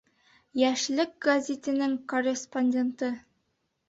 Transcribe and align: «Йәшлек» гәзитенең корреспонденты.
«Йәшлек» 0.59 1.11
гәзитенең 1.25 1.93
корреспонденты. 2.13 3.11